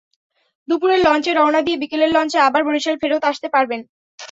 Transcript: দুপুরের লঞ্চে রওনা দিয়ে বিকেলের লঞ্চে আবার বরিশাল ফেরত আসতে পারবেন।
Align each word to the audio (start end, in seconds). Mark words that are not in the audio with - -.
দুপুরের 0.67 0.99
লঞ্চে 0.99 1.31
রওনা 1.33 1.61
দিয়ে 1.61 1.81
বিকেলের 1.81 2.11
লঞ্চে 2.13 2.37
আবার 2.39 2.61
বরিশাল 2.63 2.95
ফেরত 3.01 3.23
আসতে 3.23 3.47
পারবেন। 3.55 3.81